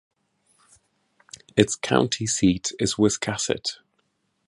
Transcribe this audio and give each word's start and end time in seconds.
Its 1.55 1.75
county 1.75 2.25
seat 2.25 2.71
is 2.79 2.95
Wiscasset. 2.97 3.77